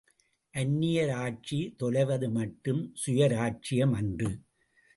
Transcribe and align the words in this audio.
அந்நியர் 0.53 1.11
ஆட்சி 1.15 1.75
தொலைவது 1.77 2.29
மட்டும் 2.29 2.81
சுயராஜ்யம் 3.05 3.95
அன்று. 3.95 4.31